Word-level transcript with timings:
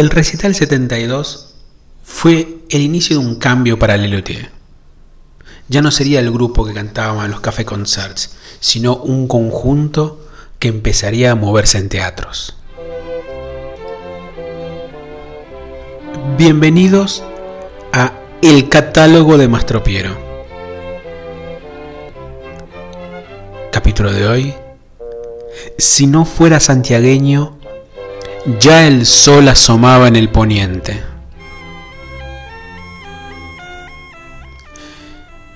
El 0.00 0.08
recital 0.08 0.54
72 0.54 1.56
fue 2.02 2.60
el 2.70 2.80
inicio 2.80 3.18
de 3.18 3.26
un 3.26 3.34
cambio 3.34 3.78
para 3.78 3.98
Lelutier. 3.98 4.50
Ya 5.68 5.82
no 5.82 5.90
sería 5.90 6.20
el 6.20 6.30
grupo 6.30 6.64
que 6.64 6.72
cantaba 6.72 7.26
en 7.26 7.30
los 7.30 7.42
café 7.42 7.66
concerts, 7.66 8.34
sino 8.60 8.96
un 8.96 9.28
conjunto 9.28 10.26
que 10.58 10.68
empezaría 10.68 11.32
a 11.32 11.34
moverse 11.34 11.76
en 11.76 11.90
teatros. 11.90 12.56
Bienvenidos 16.38 17.22
a 17.92 18.14
El 18.40 18.70
catálogo 18.70 19.36
de 19.36 19.48
Mastropiero. 19.48 20.16
Capítulo 23.70 24.10
de 24.14 24.26
hoy. 24.26 24.54
Si 25.76 26.06
no 26.06 26.24
fuera 26.24 26.58
santiagueño, 26.58 27.59
ya 28.58 28.86
el 28.86 29.06
sol 29.06 29.48
asomaba 29.48 30.08
en 30.08 30.16
el 30.16 30.28
poniente. 30.28 31.02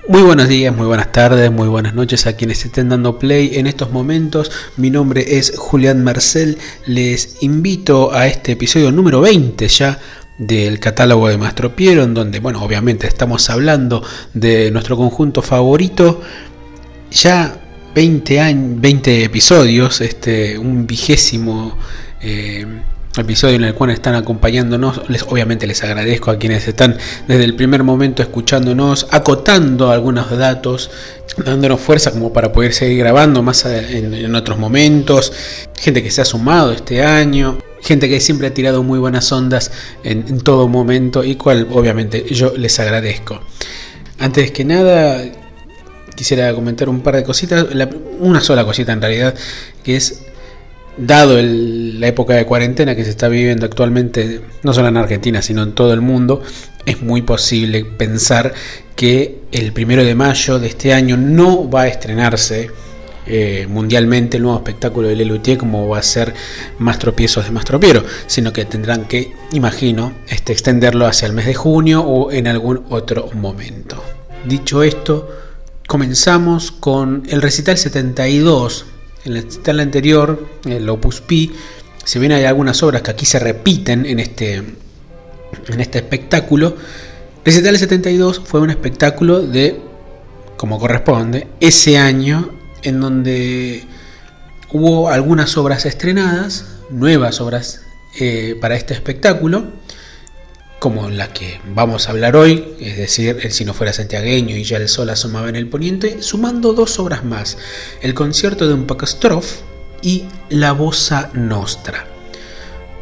Muy 0.07 0.21
buenos 0.21 0.47
días, 0.47 0.75
muy 0.75 0.85
buenas 0.85 1.11
tardes, 1.11 1.51
muy 1.51 1.67
buenas 1.67 1.95
noches 1.95 2.27
a 2.27 2.33
quienes 2.33 2.63
estén 2.63 2.89
dando 2.89 3.17
play 3.17 3.55
en 3.55 3.65
estos 3.65 3.91
momentos. 3.91 4.51
Mi 4.77 4.91
nombre 4.91 5.37
es 5.39 5.57
Julián 5.57 6.03
Marcel. 6.03 6.59
Les 6.85 7.41
invito 7.41 8.13
a 8.13 8.27
este 8.27 8.51
episodio 8.51 8.91
número 8.91 9.19
20 9.21 9.67
ya 9.67 9.99
del 10.37 10.79
catálogo 10.79 11.27
de 11.27 11.39
Mastro 11.39 11.75
Piero, 11.75 12.03
en 12.03 12.13
donde, 12.13 12.39
bueno, 12.39 12.61
obviamente 12.63 13.07
estamos 13.07 13.49
hablando 13.49 14.03
de 14.35 14.69
nuestro 14.69 14.95
conjunto 14.95 15.41
favorito. 15.41 16.21
Ya 17.09 17.59
20, 17.95 18.39
años, 18.39 18.81
20 18.81 19.23
episodios, 19.23 20.01
este, 20.01 20.59
un 20.59 20.85
vigésimo 20.85 21.77
eh, 22.25 22.65
episodio 23.17 23.55
en 23.55 23.63
el 23.63 23.73
cual 23.73 23.91
están 23.91 24.15
acompañándonos. 24.15 25.09
Les, 25.09 25.23
obviamente 25.23 25.67
les 25.67 25.83
agradezco 25.83 26.31
a 26.31 26.37
quienes 26.37 26.67
están 26.67 26.97
desde 27.27 27.43
el 27.43 27.55
primer 27.55 27.83
momento 27.83 28.21
escuchándonos, 28.21 29.07
acotando 29.11 29.91
algunos 29.91 30.35
datos, 30.37 30.89
dándonos 31.37 31.79
fuerza 31.79 32.11
como 32.11 32.33
para 32.33 32.51
poder 32.51 32.73
seguir 32.73 32.99
grabando 32.99 33.41
más 33.43 33.65
en, 33.65 34.35
otros 34.35 34.57
momentos. 34.57 35.31
Gente 35.79 36.03
que 36.03 36.11
se 36.11 36.21
ha 36.21 36.25
sumado 36.25 36.71
este 36.71 37.03
año. 37.03 37.57
Gente 37.81 38.09
que 38.09 38.19
siempre 38.19 38.47
ha 38.47 38.53
tirado 38.53 38.81
muy 38.81 38.97
buenas 38.97 39.31
ondas 39.31 39.71
en, 40.03 40.25
en 40.27 40.39
todo 40.41 40.67
momento 40.67 41.23
y 41.23 41.35
cual 41.35 41.67
obviamente 41.71 42.25
yo 42.31 42.53
les 42.57 42.79
agradezco. 42.79 43.41
Antes 44.17 44.49
que 44.51 44.65
nada, 44.65 45.23
quisiera 46.15 46.53
comentar 46.53 46.89
un 46.89 47.01
par 47.01 47.15
de 47.15 47.23
cositas, 47.23 47.67
una 48.19 48.41
sola 48.41 48.65
cosita 48.65 48.93
en 48.93 49.01
realidad, 49.01 49.35
que 49.83 49.97
es, 49.97 50.24
dado 50.97 51.39
la 51.41 52.07
época 52.07 52.35
de 52.35 52.45
cuarentena 52.45 52.95
que 52.95 53.03
se 53.03 53.09
está 53.09 53.27
viviendo 53.27 53.65
actualmente, 53.65 54.41
no 54.63 54.73
solo 54.73 54.87
en 54.87 54.97
Argentina, 54.97 55.41
sino 55.41 55.63
en 55.63 55.73
todo 55.73 55.93
el 55.93 56.01
mundo, 56.01 56.41
es 56.85 57.01
muy 57.01 57.21
posible 57.21 57.83
pensar 57.83 58.53
que 58.95 59.39
el 59.51 59.73
primero 59.73 60.03
de 60.03 60.15
mayo 60.15 60.59
de 60.59 60.67
este 60.67 60.93
año 60.93 61.17
no 61.17 61.69
va 61.69 61.83
a 61.83 61.87
estrenarse 61.87 62.69
eh, 63.27 63.65
mundialmente 63.67 64.37
el 64.37 64.43
nuevo 64.43 64.59
espectáculo 64.59 65.07
de 65.07 65.15
Lelutier 65.15 65.57
como 65.57 65.87
va 65.87 65.97
a 65.97 66.03
ser 66.03 66.33
más 66.77 66.99
tropiezos 66.99 67.45
de 67.45 67.51
más 67.51 67.65
tropiero, 67.65 68.03
sino 68.27 68.53
que 68.53 68.65
tendrán 68.65 69.05
que, 69.05 69.33
imagino, 69.51 70.13
este, 70.29 70.53
extenderlo 70.53 71.07
hacia 71.07 71.25
el 71.25 71.33
mes 71.33 71.47
de 71.47 71.55
junio 71.55 72.01
o 72.01 72.31
en 72.31 72.47
algún 72.47 72.85
otro 72.89 73.29
momento. 73.33 74.03
Dicho 74.45 74.83
esto, 74.83 75.27
comenzamos 75.87 76.71
con 76.71 77.23
el 77.27 77.41
recital 77.41 77.77
72. 77.79 78.85
En 79.25 79.35
el 79.35 79.43
recital 79.43 79.79
anterior, 79.79 80.47
el 80.65 80.87
Opus 80.87 81.19
Pi, 81.21 81.51
si 82.03 82.19
bien 82.19 82.31
hay 82.31 82.43
algunas 82.43 82.83
obras 82.83 83.01
que 83.01 83.09
aquí 83.09 83.25
se 83.25 83.39
repiten 83.39 84.05
en 84.05 84.19
este, 84.19 84.57
en 84.57 85.81
este 85.81 85.97
espectáculo, 85.97 86.75
recital 87.43 87.75
72 87.75 88.41
fue 88.45 88.61
un 88.61 88.69
espectáculo 88.69 89.41
de, 89.41 89.81
como 90.57 90.79
corresponde, 90.79 91.47
ese 91.59 91.97
año 91.97 92.51
en 92.83 92.99
donde 93.01 93.83
hubo 94.71 95.09
algunas 95.09 95.57
obras 95.57 95.87
estrenadas, 95.87 96.65
nuevas 96.91 97.41
obras 97.41 97.81
eh, 98.19 98.55
para 98.61 98.75
este 98.75 98.93
espectáculo, 98.93 99.65
como 100.79 101.09
la 101.09 101.31
que 101.33 101.59
vamos 101.73 102.07
a 102.07 102.11
hablar 102.11 102.35
hoy, 102.35 102.75
es 102.79 102.97
decir, 102.97 103.37
el 103.41 103.51
si 103.51 103.65
no 103.65 103.73
fuera 103.73 103.93
santiagueño 103.93 104.55
y 104.55 104.63
ya 104.63 104.77
el 104.77 104.89
sol 104.89 105.09
asomaba 105.09 105.49
en 105.49 105.55
el 105.55 105.67
poniente, 105.67 106.21
sumando 106.21 106.73
dos 106.73 106.99
obras 106.99 107.23
más, 107.23 107.57
el 108.01 108.13
concierto 108.13 108.67
de 108.67 108.73
un 108.73 108.85
Pakastrof 108.85 109.61
y 110.01 110.25
la 110.49 110.73
Bossa 110.73 111.31
Nostra. 111.33 112.07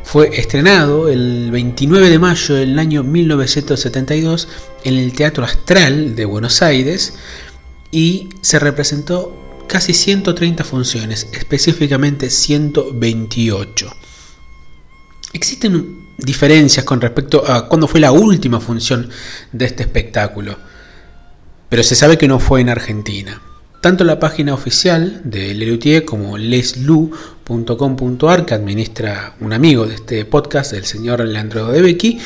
Fue 0.03 0.29
estrenado 0.39 1.09
el 1.09 1.49
29 1.51 2.09
de 2.09 2.19
mayo 2.19 2.55
del 2.55 2.77
año 2.77 3.03
1972 3.03 4.47
en 4.83 4.97
el 4.97 5.13
Teatro 5.13 5.43
Astral 5.43 6.15
de 6.15 6.25
Buenos 6.25 6.61
Aires 6.61 7.13
y 7.89 8.29
se 8.41 8.59
representó 8.59 9.65
casi 9.67 9.93
130 9.93 10.63
funciones, 10.63 11.27
específicamente 11.33 12.29
128. 12.29 13.95
Existen 15.33 16.02
diferencias 16.17 16.85
con 16.85 17.01
respecto 17.01 17.49
a 17.49 17.67
cuándo 17.67 17.87
fue 17.87 17.99
la 17.99 18.11
última 18.11 18.59
función 18.59 19.09
de 19.51 19.65
este 19.65 19.83
espectáculo, 19.83 20.57
pero 21.69 21.83
se 21.83 21.95
sabe 21.95 22.17
que 22.17 22.27
no 22.27 22.39
fue 22.39 22.61
en 22.61 22.69
Argentina. 22.69 23.41
Tanto 23.81 24.03
la 24.05 24.19
página 24.19 24.53
oficial 24.53 25.21
de 25.25 25.53
Lelutier 25.53 26.05
como 26.05 26.37
leslu.com.ar, 26.37 28.45
que 28.45 28.53
administra 28.53 29.35
un 29.41 29.51
amigo 29.51 29.85
de 29.85 29.95
este 29.95 30.23
podcast, 30.23 30.71
el 30.73 30.85
señor 30.85 31.25
Leandro 31.25 31.67
de 31.67 31.81
Becky, 31.81 32.19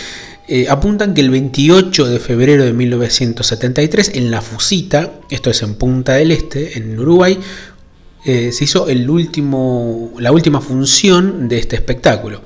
eh, 0.47 0.67
apuntan 0.69 1.13
que 1.13 1.21
el 1.21 1.31
28 1.31 2.09
de 2.09 2.19
febrero 2.19 2.63
de 2.63 2.73
1973, 2.73 4.11
en 4.13 4.29
La 4.29 4.41
Fusita, 4.41 5.13
esto 5.31 5.49
es 5.49 5.63
en 5.63 5.75
Punta 5.75 6.13
del 6.13 6.31
Este, 6.31 6.77
en 6.77 6.99
Uruguay, 6.99 7.39
eh, 8.23 8.51
se 8.51 8.65
hizo 8.65 8.87
el 8.87 9.09
último, 9.09 10.13
la 10.19 10.31
última 10.31 10.61
función 10.61 11.49
de 11.49 11.57
este 11.57 11.75
espectáculo 11.75 12.41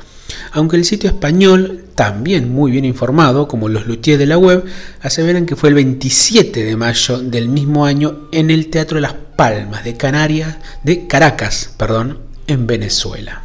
aunque 0.51 0.77
el 0.77 0.85
sitio 0.85 1.09
español, 1.09 1.85
también 1.95 2.51
muy 2.53 2.71
bien 2.71 2.85
informado, 2.85 3.47
como 3.47 3.69
los 3.69 3.87
luthiers 3.87 4.19
de 4.19 4.25
la 4.25 4.37
web, 4.37 4.65
aseveran 5.01 5.45
que 5.45 5.55
fue 5.55 5.69
el 5.69 5.75
27 5.75 6.63
de 6.63 6.75
mayo 6.75 7.19
del 7.19 7.49
mismo 7.49 7.85
año 7.85 8.29
en 8.31 8.49
el 8.49 8.69
Teatro 8.69 8.99
Las 8.99 9.15
Palmas 9.35 9.83
de 9.83 9.97
Canarias, 9.97 10.57
de 10.83 11.07
Caracas, 11.07 11.73
perdón, 11.77 12.19
en 12.47 12.67
Venezuela. 12.67 13.43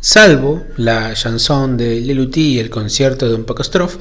Salvo 0.00 0.64
la 0.76 1.14
chanson 1.14 1.76
de 1.76 2.00
Leluti 2.00 2.54
y 2.54 2.58
el 2.58 2.70
concierto 2.70 3.28
de 3.28 3.34
un 3.34 3.44
Pocostrof, 3.44 3.96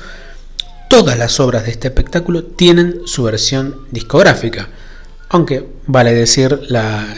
todas 0.89 1.17
las 1.17 1.39
obras 1.39 1.65
de 1.65 1.71
este 1.71 1.87
espectáculo 1.87 2.43
tienen 2.43 3.01
su 3.05 3.23
versión 3.23 3.79
discográfica 3.91 4.69
aunque, 5.29 5.65
vale 5.87 6.13
decir, 6.13 6.59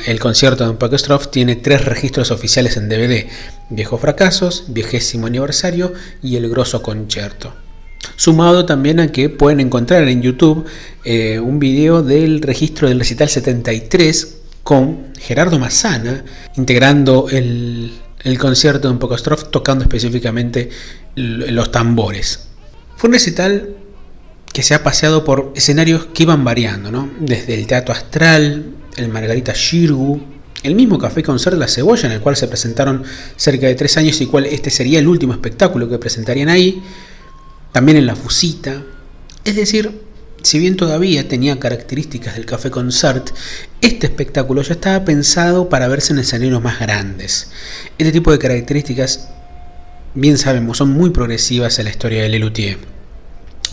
el 0.05 0.19
concierto 0.19 0.67
de 0.67 0.73
Pakestroff 0.75 1.29
tiene 1.29 1.55
tres 1.55 1.85
registros 1.85 2.31
oficiales 2.31 2.77
en 2.77 2.89
DVD: 2.89 3.27
Viejos 3.69 3.99
Fracasos, 3.99 4.65
Viejésimo 4.69 5.27
Aniversario 5.27 5.93
y 6.23 6.37
El 6.37 6.49
Grosso 6.49 6.81
Concierto. 6.81 7.53
Sumado 8.15 8.65
también 8.65 8.99
a 8.99 9.11
que 9.11 9.29
pueden 9.29 9.59
encontrar 9.59 10.07
en 10.07 10.21
YouTube 10.21 10.65
eh, 11.03 11.39
un 11.39 11.59
video 11.59 12.01
del 12.01 12.41
registro 12.41 12.87
del 12.87 12.99
recital 12.99 13.29
73 13.29 14.37
con 14.63 15.13
Gerardo 15.19 15.59
Massana 15.59 16.23
integrando 16.55 17.27
el, 17.29 17.91
concierto 18.39 18.91
de 18.91 18.99
Pakestroff 18.99 19.49
tocando 19.49 19.83
específicamente 19.83 20.69
los 21.15 21.71
tambores. 21.71 22.47
Fue 22.95 23.09
un 23.09 23.13
recital 23.13 23.77
que 24.53 24.63
se 24.63 24.73
ha 24.73 24.83
paseado 24.83 25.23
por 25.23 25.51
escenarios 25.55 26.07
que 26.07 26.23
iban 26.23 26.43
variando, 26.43 26.91
¿no? 26.91 27.09
Desde 27.19 27.53
el 27.53 27.67
Teatro 27.67 27.93
Astral, 27.93 28.73
el 28.95 29.09
Margarita 29.09 29.53
Shirgu, 29.55 30.19
el 30.63 30.75
mismo 30.75 30.97
Café 30.97 31.23
Concert 31.23 31.57
La 31.57 31.67
Cebolla, 31.67 32.07
en 32.07 32.13
el 32.13 32.21
cual 32.21 32.35
se 32.35 32.47
presentaron 32.47 33.03
cerca 33.35 33.67
de 33.67 33.75
tres 33.75 33.97
años 33.97 34.19
y 34.21 34.25
cual 34.25 34.45
este 34.45 34.69
sería 34.69 34.99
el 34.99 35.07
último 35.07 35.33
espectáculo 35.33 35.87
que 35.87 35.99
presentarían 35.99 36.49
ahí, 36.49 36.81
también 37.71 37.97
en 37.97 38.07
La 38.07 38.15
Fusita. 38.15 38.81
Es 39.45 39.55
decir, 39.55 40.01
si 40.41 40.59
bien 40.59 40.75
todavía 40.75 41.27
tenía 41.27 41.59
características 41.59 42.35
del 42.35 42.45
Café 42.45 42.71
Concert, 42.71 43.29
este 43.81 44.07
espectáculo 44.07 44.61
ya 44.61 44.73
estaba 44.73 45.05
pensado 45.05 45.69
para 45.69 45.87
verse 45.87 46.13
en 46.13 46.19
escenarios 46.19 46.61
más 46.61 46.79
grandes. 46.79 47.51
Este 47.97 48.11
tipo 48.11 48.31
de 48.31 48.39
características, 48.39 49.29
bien 50.15 50.37
sabemos, 50.37 50.79
son 50.79 50.89
muy 50.89 51.11
progresivas 51.11 51.77
en 51.77 51.85
la 51.85 51.91
historia 51.91 52.23
de 52.23 52.29
Lelutier 52.29 52.96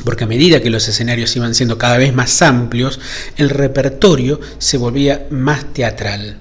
porque 0.05 0.25
a 0.25 0.27
medida 0.27 0.61
que 0.61 0.71
los 0.71 0.89
escenarios 0.89 1.35
iban 1.37 1.55
siendo 1.55 1.79
cada 1.79 1.99
vez 1.99 2.15
más 2.15 2.43
amplios, 2.43 3.01
el 3.37 3.51
repertorio 3.51 4.41
se 4.59 4.79
volvía 4.79 5.27
más 5.31 5.73
teatral. 5.73 6.39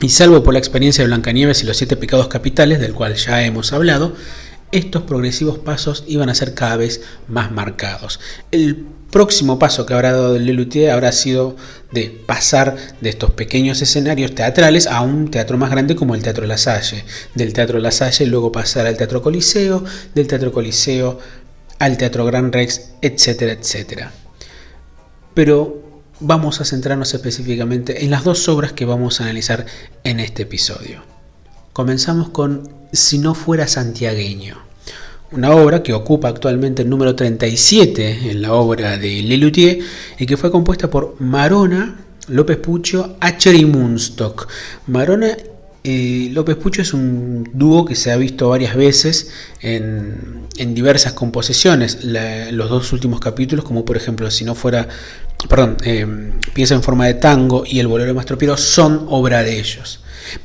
Y 0.00 0.10
salvo 0.10 0.44
por 0.44 0.52
la 0.52 0.60
experiencia 0.60 1.02
de 1.02 1.08
Blancanieves 1.08 1.62
y 1.62 1.66
los 1.66 1.76
siete 1.76 1.96
pecados 1.96 2.28
capitales, 2.28 2.78
del 2.78 2.94
cual 2.94 3.16
ya 3.16 3.42
hemos 3.42 3.72
hablado, 3.72 4.14
estos 4.70 5.02
progresivos 5.02 5.58
pasos 5.58 6.04
iban 6.06 6.28
a 6.28 6.34
ser 6.34 6.54
cada 6.54 6.76
vez 6.76 7.00
más 7.26 7.50
marcados. 7.50 8.20
El 8.52 8.86
próximo 9.10 9.58
paso 9.58 9.86
que 9.86 9.94
habrá 9.94 10.12
dado 10.12 10.38
Lelutier 10.38 10.90
habrá 10.90 11.12
sido 11.12 11.56
de 11.90 12.10
pasar 12.26 12.76
de 13.00 13.08
estos 13.08 13.30
pequeños 13.30 13.80
escenarios 13.80 14.34
teatrales 14.34 14.86
a 14.86 15.00
un 15.00 15.30
teatro 15.30 15.56
más 15.56 15.70
grande 15.70 15.96
como 15.96 16.14
el 16.14 16.22
Teatro 16.22 16.46
La 16.46 16.58
Salle. 16.58 17.04
Del 17.34 17.54
Teatro 17.54 17.78
La 17.78 17.90
Salle 17.90 18.26
luego 18.26 18.52
pasar 18.52 18.86
al 18.86 18.96
Teatro 18.96 19.22
Coliseo, 19.22 19.84
del 20.14 20.26
Teatro 20.26 20.52
Coliseo 20.52 21.18
al 21.78 21.96
Teatro 21.96 22.24
Gran 22.24 22.52
Rex, 22.52 22.92
etcétera, 23.02 23.52
etcétera. 23.52 24.12
Pero 25.34 25.82
vamos 26.20 26.60
a 26.60 26.64
centrarnos 26.64 27.14
específicamente 27.14 28.04
en 28.04 28.10
las 28.10 28.24
dos 28.24 28.48
obras 28.48 28.72
que 28.72 28.84
vamos 28.84 29.20
a 29.20 29.24
analizar 29.24 29.66
en 30.04 30.20
este 30.20 30.42
episodio. 30.42 31.02
Comenzamos 31.72 32.30
con 32.30 32.68
Si 32.92 33.18
no 33.18 33.34
fuera 33.34 33.66
santiagueño 33.66 34.68
una 35.30 35.50
obra 35.50 35.82
que 35.82 35.92
ocupa 35.92 36.28
actualmente 36.28 36.82
el 36.82 36.88
número 36.88 37.14
37 37.14 38.30
en 38.30 38.40
la 38.40 38.54
obra 38.54 38.96
de 38.96 39.22
Lelutier 39.22 39.78
y 40.18 40.26
que 40.26 40.36
fue 40.36 40.50
compuesta 40.50 40.88
por 40.88 41.16
Marona, 41.20 42.00
López 42.28 42.56
Pucho, 42.58 43.16
Acher 43.20 43.54
y 43.54 43.66
Munstock. 43.66 44.48
Marona 44.86 45.36
y 45.82 46.30
López 46.30 46.56
Pucho 46.56 46.82
es 46.82 46.92
un 46.92 47.48
dúo 47.52 47.84
que 47.84 47.94
se 47.94 48.10
ha 48.10 48.16
visto 48.16 48.48
varias 48.48 48.74
veces 48.74 49.30
en, 49.60 50.46
diversas 50.74 51.12
composiciones. 51.12 52.04
los 52.04 52.68
dos 52.68 52.92
últimos 52.92 53.20
capítulos, 53.20 53.64
como 53.64 53.84
por 53.84 53.96
ejemplo, 53.96 54.30
si 54.30 54.44
no 54.44 54.54
fuera, 54.54 54.88
perdón, 55.48 55.76
eh, 55.84 56.32
Piensa 56.52 56.74
en 56.74 56.82
forma 56.82 57.06
de 57.06 57.14
tango 57.14 57.64
y 57.64 57.78
El 57.78 57.86
bolero 57.86 58.08
de 58.08 58.14
Mastro 58.14 58.36
Piero, 58.36 58.56
son 58.56 59.06
obra 59.08 59.42
de 59.42 59.58
ellos. 59.58 60.00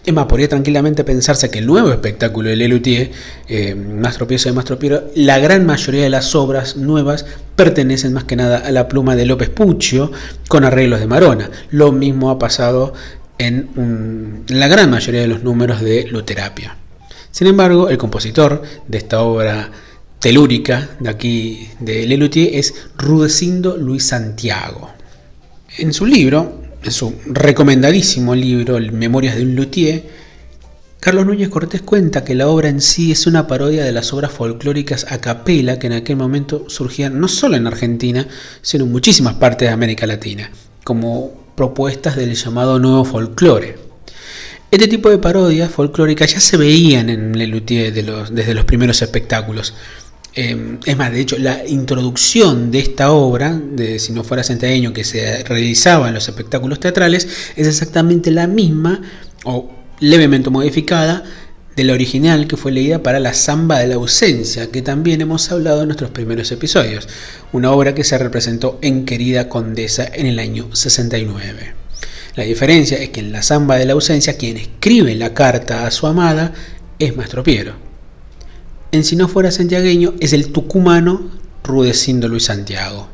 Es 0.05 0.13
más, 0.13 0.27
podría 0.27 0.47
tranquilamente 0.47 1.03
pensarse 1.03 1.49
que 1.49 1.59
el 1.59 1.65
nuevo 1.65 1.91
espectáculo 1.91 2.49
de 2.49 2.55
Lelutier, 2.55 3.11
eh, 3.49 3.75
Mastro 3.75 4.25
de 4.25 4.51
Mastro 4.51 4.79
Piero, 4.79 5.09
la 5.15 5.39
gran 5.39 5.65
mayoría 5.65 6.03
de 6.03 6.09
las 6.09 6.35
obras 6.35 6.77
nuevas 6.77 7.25
pertenecen 7.55 8.13
más 8.13 8.23
que 8.23 8.35
nada 8.35 8.59
a 8.59 8.71
la 8.71 8.87
pluma 8.87 9.15
de 9.15 9.25
López 9.25 9.49
Puccio 9.49 10.11
con 10.47 10.63
arreglos 10.63 10.99
de 10.99 11.07
Marona. 11.07 11.49
Lo 11.71 11.91
mismo 11.91 12.29
ha 12.29 12.39
pasado 12.39 12.93
en, 13.37 14.43
la 14.47 14.67
gran 14.67 14.89
mayoría 14.89 15.21
de 15.21 15.27
los 15.27 15.43
números 15.43 15.81
de 15.81 16.07
Luterapia. 16.07 16.77
Sin 17.31 17.47
embargo, 17.47 17.89
el 17.89 17.97
compositor 17.97 18.61
de 18.87 18.97
esta 18.97 19.21
obra 19.21 19.71
telúrica 20.19 20.89
de 20.99 21.09
aquí 21.09 21.67
de 21.79 22.05
Lelutier 22.05 22.55
es 22.55 22.73
Rudecindo 22.97 23.75
Luis 23.77 24.05
Santiago. 24.05 24.91
En 25.77 25.93
su 25.93 26.05
libro, 26.05 26.61
en 26.83 26.91
su 26.91 27.15
recomendadísimo 27.25 28.35
libro 28.35 28.79
Memorias 28.79 29.35
de 29.35 29.43
un 29.43 29.55
luthier, 29.55 30.03
Carlos 30.99 31.25
Núñez 31.25 31.49
Cortés 31.49 31.81
cuenta 31.81 32.23
que 32.23 32.35
la 32.35 32.47
obra 32.47 32.69
en 32.69 32.79
sí 32.79 33.11
es 33.11 33.27
una 33.27 33.45
parodia 33.45 33.83
de 33.83 33.91
las 33.91 34.13
obras 34.13 34.31
folclóricas 34.31 35.05
a 35.09 35.19
capela 35.19 35.77
que 35.77 35.87
en 35.87 35.93
aquel 35.93 36.15
momento 36.15 36.69
surgían 36.69 37.19
no 37.19 37.27
solo 37.27 37.57
en 37.57 37.67
Argentina, 37.67 38.25
sino 38.61 38.85
en 38.85 38.91
muchísimas 38.93 39.33
partes 39.33 39.67
de 39.67 39.73
América 39.73 40.07
Latina, 40.07 40.49
como 40.85 41.42
propuestas 41.55 42.15
del 42.15 42.35
llamado 42.35 42.79
nuevo 42.79 43.05
folclore. 43.05 43.77
Este 44.71 44.87
tipo 44.87 45.09
de 45.09 45.19
parodias 45.19 45.69
folclóricas 45.69 46.33
ya 46.33 46.39
se 46.39 46.57
veían 46.57 47.09
en 47.09 47.39
el 47.39 47.49
luthier 47.49 47.93
desde 47.93 48.53
los 48.53 48.65
primeros 48.65 49.01
espectáculos, 49.01 49.73
Em, 50.35 50.79
es 50.85 50.97
más, 50.97 51.11
de 51.11 51.21
hecho, 51.21 51.37
la 51.37 51.65
introducción 51.67 52.71
de 52.71 52.79
esta 52.79 53.11
obra, 53.11 53.53
de 53.53 53.99
Si 53.99 54.13
no 54.13 54.23
fuera 54.23 54.43
centenario, 54.43 54.91
que 54.91 55.03
se 55.03 55.43
realizaba 55.43 56.07
en 56.07 56.15
los 56.15 56.27
espectáculos 56.27 56.79
teatrales, 56.79 57.27
es 57.55 57.67
exactamente 57.67 58.31
la 58.31 58.47
misma 58.47 59.01
o 59.43 59.71
levemente 59.99 60.49
modificada 60.49 61.23
de 61.75 61.83
la 61.83 61.93
original 61.93 62.47
que 62.47 62.57
fue 62.57 62.71
leída 62.71 63.01
para 63.01 63.19
la 63.19 63.33
Zamba 63.33 63.79
de 63.79 63.87
la 63.87 63.95
Ausencia, 63.95 64.71
que 64.71 64.81
también 64.81 65.21
hemos 65.21 65.51
hablado 65.51 65.81
en 65.81 65.87
nuestros 65.87 66.11
primeros 66.11 66.51
episodios, 66.51 67.07
una 67.51 67.71
obra 67.71 67.95
que 67.95 68.03
se 68.03 68.17
representó 68.17 68.79
en 68.81 69.05
Querida 69.05 69.49
Condesa 69.49 70.05
en 70.13 70.25
el 70.25 70.39
año 70.39 70.75
69. 70.75 71.73
La 72.35 72.43
diferencia 72.43 72.97
es 72.97 73.09
que 73.09 73.19
en 73.19 73.31
la 73.31 73.43
Zamba 73.43 73.77
de 73.77 73.85
la 73.85 73.93
Ausencia 73.93 74.37
quien 74.37 74.57
escribe 74.57 75.15
la 75.15 75.33
carta 75.33 75.85
a 75.85 75.91
su 75.91 76.07
amada 76.07 76.53
es 76.99 77.15
Mastro 77.15 77.43
Piero 77.43 77.93
en 78.93 79.03
Si 79.03 79.15
no 79.15 79.27
fuera 79.27 79.49
santiagueño 79.49 80.13
es 80.19 80.33
el 80.33 80.51
tucumano 80.51 81.31
Rudecindo 81.63 82.27
Luis 82.27 82.43
Santiago. 82.43 83.07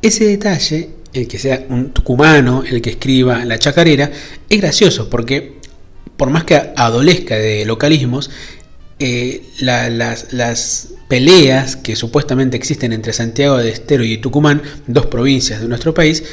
Ese 0.00 0.24
detalle, 0.24 0.88
el 1.12 1.28
que 1.28 1.38
sea 1.38 1.66
un 1.68 1.92
tucumano 1.92 2.64
el 2.64 2.80
que 2.80 2.90
escriba 2.90 3.44
la 3.44 3.58
chacarera, 3.58 4.10
es 4.48 4.60
gracioso 4.60 5.10
porque 5.10 5.53
por 6.16 6.30
más 6.30 6.44
que 6.44 6.72
adolezca 6.76 7.36
de 7.36 7.64
localismos, 7.64 8.30
eh, 8.98 9.42
las, 9.60 10.32
las, 10.32 10.88
peleas 11.08 11.76
que 11.76 11.96
supuestamente 11.96 12.56
existen 12.56 12.92
entre 12.92 13.12
Santiago 13.12 13.58
de 13.58 13.68
Estero 13.68 14.04
y 14.04 14.16
Tucumán, 14.18 14.62
dos 14.86 15.06
provincias 15.06 15.60
de 15.60 15.68
nuestro 15.68 15.92
país, 15.92 16.24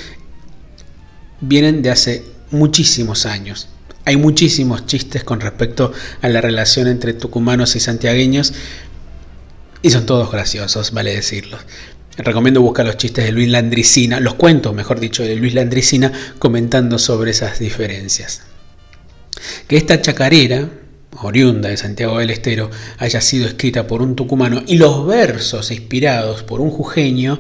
vienen 1.42 1.82
de 1.82 1.90
hace 1.90 2.24
muchísimos 2.52 3.26
años. 3.26 3.68
Hay 4.06 4.16
muchísimos 4.16 4.86
chistes 4.86 5.24
con 5.24 5.42
respecto 5.42 5.92
a 6.22 6.30
la 6.30 6.40
relación 6.40 6.88
entre 6.88 7.14
tucumanos 7.14 7.76
y 7.76 7.80
santiagueños 7.80 8.54
y 9.82 9.90
son 9.90 10.06
todos 10.06 10.32
graciosos, 10.32 10.92
vale 10.92 11.14
decirlo. 11.14 11.58
Recomiendo 12.18 12.62
buscar 12.62 12.86
los 12.86 12.98
chistes 12.98 13.26
de 13.26 13.32
Luis 13.32 13.50
Landricina, 13.50 14.20
los 14.20 14.36
cuentos, 14.36 14.74
mejor 14.74 15.00
dicho, 15.00 15.24
de 15.24 15.36
Luis 15.36 15.54
Landricina 15.54 16.12
comentando 16.40 16.98
sobre 16.98 17.32
esas 17.32 17.60
diferencias. 17.60 18.42
Que 19.68 19.78
esta 19.78 20.02
chacarera, 20.02 20.70
oriunda 21.22 21.70
de 21.70 21.78
Santiago 21.78 22.20
del 22.20 22.30
Estero, 22.30 22.70
haya 22.98 23.22
sido 23.22 23.48
escrita 23.48 23.88
por 23.88 24.02
un 24.02 24.16
tucumano 24.16 24.64
y 24.66 24.78
los 24.78 25.06
versos 25.06 25.72
inspirados 25.72 26.44
por 26.44 26.62
un 26.62 26.72
jujeño, 26.72 27.40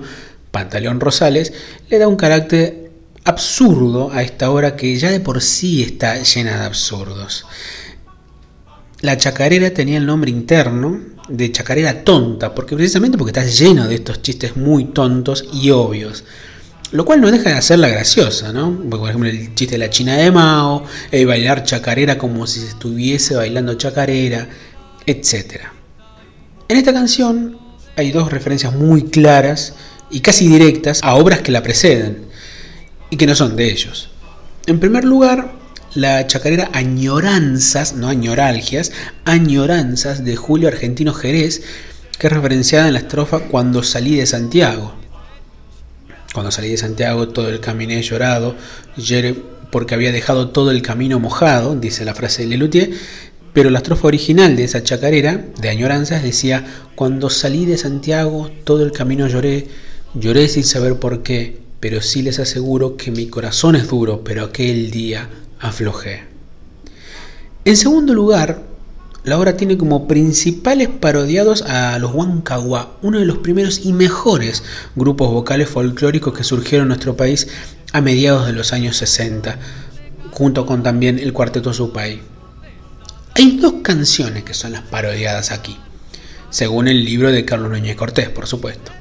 Pantaleón 0.51 0.99
Rosales, 0.99 1.53
le 1.89 1.97
da 1.97 2.07
un 2.07 2.15
carácter 2.15 2.91
absurdo 3.23 4.11
a 4.11 4.23
esta 4.23 4.51
obra 4.51 4.75
que 4.75 4.97
ya 4.97 5.11
de 5.11 5.19
por 5.19 5.41
sí 5.41 5.83
está 5.83 6.21
llena 6.21 6.57
de 6.57 6.65
absurdos. 6.65 7.45
La 9.01 9.17
chacarera 9.17 9.71
tenía 9.71 9.97
el 9.97 10.05
nombre 10.05 10.29
interno 10.29 10.99
de 11.27 11.51
chacarera 11.51 12.03
tonta, 12.03 12.53
porque 12.53 12.75
precisamente 12.75 13.17
porque 13.17 13.39
está 13.39 13.45
lleno 13.45 13.87
de 13.87 13.95
estos 13.95 14.21
chistes 14.21 14.57
muy 14.57 14.85
tontos 14.85 15.45
y 15.53 15.69
obvios. 15.71 16.23
Lo 16.91 17.05
cual 17.05 17.21
no 17.21 17.31
deja 17.31 17.49
de 17.49 17.55
hacerla 17.55 17.87
graciosa, 17.87 18.51
¿no? 18.51 18.77
Por 18.89 19.07
ejemplo, 19.07 19.29
el 19.29 19.55
chiste 19.55 19.75
de 19.75 19.79
la 19.79 19.89
china 19.89 20.17
de 20.17 20.29
Mao, 20.29 20.83
el 21.11 21.25
bailar 21.25 21.63
chacarera 21.63 22.17
como 22.17 22.45
si 22.47 22.65
estuviese 22.65 23.35
bailando 23.35 23.75
chacarera, 23.75 24.49
etc. 25.05 25.61
En 26.67 26.77
esta 26.77 26.91
canción 26.91 27.57
hay 27.95 28.11
dos 28.11 28.31
referencias 28.31 28.73
muy 28.73 29.03
claras 29.03 29.73
y 30.09 30.19
casi 30.19 30.49
directas 30.49 30.99
a 31.01 31.15
obras 31.15 31.39
que 31.39 31.53
la 31.53 31.63
preceden 31.63 32.25
y 33.09 33.15
que 33.15 33.25
no 33.25 33.35
son 33.35 33.55
de 33.55 33.71
ellos. 33.71 34.09
En 34.65 34.79
primer 34.79 35.05
lugar, 35.05 35.53
la 35.95 36.27
chacarera 36.27 36.69
Añoranzas, 36.73 37.93
no 37.93 38.09
añoralgias, 38.09 38.91
Añoranzas 39.23 40.25
de 40.25 40.35
Julio 40.35 40.67
Argentino 40.67 41.13
Jerez, 41.13 41.61
que 42.17 42.27
es 42.27 42.33
referenciada 42.33 42.87
en 42.87 42.93
la 42.93 42.99
estrofa 42.99 43.39
Cuando 43.39 43.81
salí 43.81 44.15
de 44.15 44.25
Santiago. 44.25 45.00
Cuando 46.33 46.51
salí 46.51 46.69
de 46.69 46.77
Santiago 46.77 47.27
todo 47.27 47.49
el 47.49 47.59
camino 47.59 47.93
he 47.93 48.01
llorado, 48.01 48.55
porque 49.69 49.95
había 49.95 50.11
dejado 50.11 50.49
todo 50.49 50.71
el 50.71 50.81
camino 50.81 51.19
mojado, 51.19 51.75
dice 51.75 52.05
la 52.05 52.15
frase 52.15 52.43
de 52.43 52.49
Lelutier, 52.49 52.91
pero 53.53 53.69
la 53.69 53.79
estrofa 53.79 54.07
original 54.07 54.55
de 54.55 54.63
esa 54.63 54.81
chacarera, 54.83 55.45
de 55.59 55.69
Añoranzas, 55.69 56.23
decía, 56.23 56.65
Cuando 56.95 57.29
salí 57.29 57.65
de 57.65 57.77
Santiago 57.77 58.49
todo 58.63 58.83
el 58.83 58.93
camino 58.93 59.27
lloré, 59.27 59.67
lloré 60.13 60.47
sin 60.47 60.63
saber 60.63 60.99
por 60.99 61.21
qué, 61.21 61.59
pero 61.81 62.01
sí 62.01 62.21
les 62.21 62.39
aseguro 62.39 62.95
que 62.95 63.11
mi 63.11 63.27
corazón 63.27 63.75
es 63.75 63.89
duro, 63.89 64.23
pero 64.23 64.45
aquel 64.45 64.89
día 64.91 65.29
aflojé. 65.59 66.23
En 67.65 67.75
segundo 67.75 68.13
lugar, 68.13 68.70
la 69.23 69.37
obra 69.37 69.55
tiene 69.55 69.77
como 69.77 70.07
principales 70.07 70.87
parodiados 70.87 71.61
a 71.61 71.99
los 71.99 72.13
Huancahuá, 72.13 72.97
uno 73.03 73.19
de 73.19 73.25
los 73.25 73.37
primeros 73.37 73.85
y 73.85 73.93
mejores 73.93 74.63
grupos 74.95 75.31
vocales 75.31 75.69
folclóricos 75.69 76.33
que 76.33 76.43
surgieron 76.43 76.85
en 76.85 76.89
nuestro 76.89 77.15
país 77.15 77.47
a 77.93 78.01
mediados 78.01 78.47
de 78.47 78.53
los 78.53 78.73
años 78.73 78.97
60, 78.97 79.59
junto 80.31 80.65
con 80.65 80.81
también 80.81 81.19
el 81.19 81.33
Cuarteto 81.33 81.71
Supay. 81.71 82.21
Hay 83.35 83.57
dos 83.57 83.75
canciones 83.83 84.43
que 84.43 84.55
son 84.55 84.71
las 84.71 84.81
parodiadas 84.81 85.51
aquí, 85.51 85.77
según 86.49 86.87
el 86.87 87.05
libro 87.05 87.31
de 87.31 87.45
Carlos 87.45 87.69
Núñez 87.69 87.95
Cortés, 87.95 88.29
por 88.29 88.47
supuesto. 88.47 88.91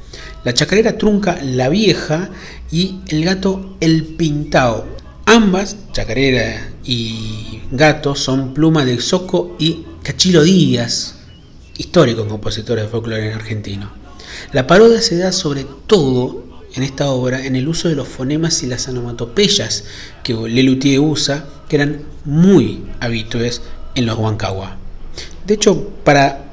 La 0.45 0.53
chacarera 0.53 0.99
trunca 0.99 1.39
La 1.43 1.69
Vieja 1.71 2.29
y 2.71 3.01
el 3.09 3.25
gato 3.25 3.77
El 3.81 4.05
Pintao. 4.05 4.87
Ambas, 5.25 5.77
chacarera 5.93 6.69
y 6.85 7.63
gato, 7.71 8.15
son 8.15 8.53
pluma 8.53 8.85
de 8.85 9.01
Soco 9.01 9.57
y 9.59 9.87
Cachilo 10.03 10.43
Díaz, 10.43 11.17
históricos 11.77 12.27
compositores 12.27 12.85
de 12.85 12.91
folclore 12.91 13.29
en 13.29 13.35
argentino. 13.35 13.91
La 14.53 14.67
parodia 14.67 15.03
se 15.03 15.19
da 15.19 15.31
sobre 15.31 15.67
todo 15.87 16.45
en 16.75 16.83
esta 16.83 17.11
obra 17.11 17.45
en 17.45 17.55
el 17.55 17.69
uso 17.69 17.89
de 17.89 17.97
los 17.97 18.09
fonemas 18.09 18.63
y 18.63 18.67
las 18.67 18.89
onomatopeyas 18.89 19.85
que 20.23 20.33
Lelutier 20.33 21.01
usa, 21.01 21.45
que 21.69 21.77
eran 21.77 22.03
muy 22.25 22.83
habituales 23.01 23.61
en 23.95 24.07
los 24.07 24.19
Huancagua. 24.19 24.79
De 25.47 25.55
hecho, 25.55 25.91
para 26.03 26.45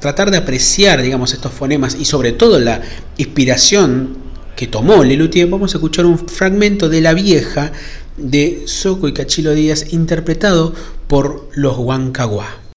tratar 0.00 0.30
de 0.30 0.38
apreciar, 0.38 1.00
digamos, 1.00 1.32
estos 1.32 1.52
fonemas 1.52 1.94
y 1.94 2.04
sobre 2.04 2.32
todo 2.32 2.58
la 2.58 2.80
inspiración 3.16 4.16
que 4.56 4.66
tomó 4.66 5.04
Lelutier, 5.04 5.46
vamos 5.46 5.74
a 5.74 5.78
escuchar 5.78 6.04
un 6.04 6.18
fragmento 6.18 6.88
de 6.88 7.00
La 7.00 7.14
Vieja 7.14 7.70
de 8.16 8.64
Soco 8.66 9.06
y 9.06 9.12
Cachilo 9.12 9.54
Díaz 9.54 9.92
interpretado 9.92 10.74
por 11.06 11.48
los 11.54 11.78
Huancaguá. 11.78 12.67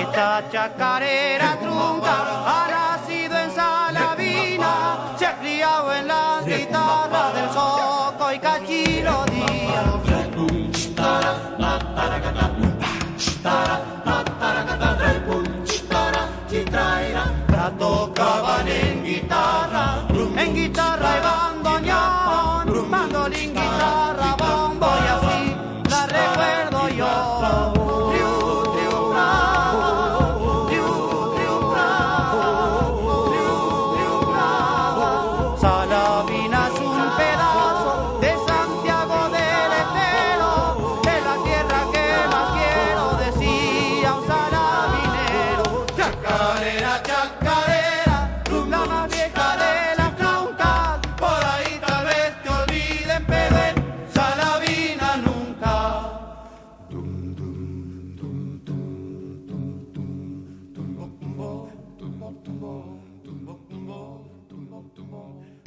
Esta 0.00 0.44
chacarera 0.50 1.25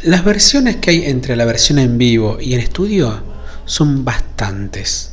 Las 0.04 0.24
versiones 0.24 0.78
que 0.78 0.92
hay 0.92 1.06
entre 1.08 1.36
la 1.36 1.44
versión 1.44 1.78
en 1.78 1.98
vivo 1.98 2.38
y 2.40 2.54
en 2.54 2.62
estudio 2.62 3.22
son 3.66 4.06
bastantes. 4.06 5.12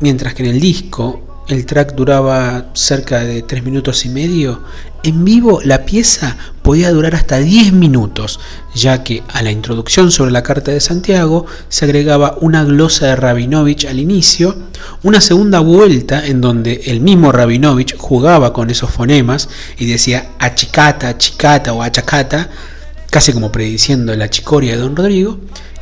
Mientras 0.00 0.34
que 0.34 0.42
en 0.42 0.48
el 0.48 0.60
disco 0.60 1.44
el 1.46 1.64
track 1.64 1.94
duraba 1.94 2.70
cerca 2.72 3.20
de 3.20 3.42
3 3.42 3.62
minutos 3.62 4.04
y 4.04 4.08
medio, 4.08 4.64
en 5.04 5.24
vivo 5.24 5.60
la 5.62 5.84
pieza 5.84 6.36
podía 6.62 6.90
durar 6.90 7.14
hasta 7.14 7.38
10 7.38 7.72
minutos, 7.72 8.40
ya 8.74 9.04
que 9.04 9.22
a 9.28 9.42
la 9.42 9.52
introducción 9.52 10.10
sobre 10.10 10.32
la 10.32 10.42
Carta 10.42 10.72
de 10.72 10.80
Santiago 10.80 11.46
se 11.68 11.84
agregaba 11.84 12.36
una 12.40 12.64
glosa 12.64 13.06
de 13.06 13.14
Rabinovich 13.14 13.84
al 13.84 14.00
inicio, 14.00 14.56
una 15.04 15.20
segunda 15.20 15.60
vuelta 15.60 16.26
en 16.26 16.40
donde 16.40 16.82
el 16.86 17.00
mismo 17.00 17.30
Rabinovich 17.30 17.96
jugaba 17.96 18.52
con 18.52 18.70
esos 18.70 18.90
fonemas 18.90 19.48
y 19.78 19.86
decía 19.86 20.30
achicata, 20.40 21.10
achicata 21.10 21.72
o 21.72 21.80
achacata, 21.80 22.50
casi 23.14 23.32
como 23.32 23.52
prediciendo 23.52 24.12
la 24.16 24.28
chicoria 24.28 24.72
de 24.72 24.80
Don 24.80 24.96
Rodrigo, 24.96 25.38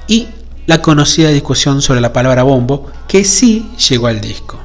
y 0.07 0.29
la 0.67 0.83
conocida 0.83 1.31
discusión 1.31 1.81
sobre 1.81 2.03
la 2.03 2.13
palabra 2.13 2.43
bombo, 2.43 2.93
que 3.09 3.25
sí 3.25 3.71
llegó 3.89 4.09
al 4.09 4.21
disco. 4.21 4.61